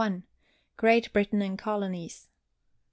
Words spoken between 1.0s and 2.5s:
BRITAIN & COLONIES.